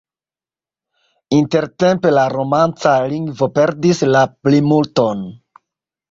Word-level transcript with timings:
Intertempe 1.39 2.13
la 2.15 2.23
romanĉa 2.33 2.93
lingvo 3.11 3.49
perdis 3.59 4.01
la 4.15 4.23
plimulton. 4.47 5.21